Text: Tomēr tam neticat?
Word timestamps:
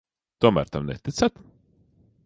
Tomēr 0.45 0.71
tam 0.77 0.89
neticat? 0.93 1.39